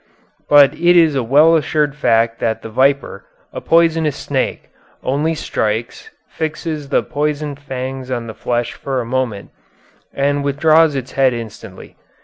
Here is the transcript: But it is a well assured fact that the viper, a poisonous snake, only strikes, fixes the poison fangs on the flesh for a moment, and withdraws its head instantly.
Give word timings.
But 0.49 0.73
it 0.73 0.97
is 0.97 1.13
a 1.13 1.21
well 1.21 1.55
assured 1.55 1.95
fact 1.95 2.39
that 2.39 2.63
the 2.63 2.69
viper, 2.71 3.27
a 3.53 3.61
poisonous 3.61 4.15
snake, 4.15 4.71
only 5.03 5.35
strikes, 5.35 6.09
fixes 6.27 6.89
the 6.89 7.03
poison 7.03 7.55
fangs 7.55 8.09
on 8.09 8.25
the 8.25 8.33
flesh 8.33 8.73
for 8.73 8.99
a 8.99 9.05
moment, 9.05 9.51
and 10.11 10.43
withdraws 10.43 10.95
its 10.95 11.11
head 11.11 11.33
instantly. 11.33 11.97